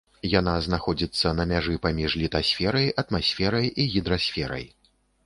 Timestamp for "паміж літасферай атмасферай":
1.83-3.71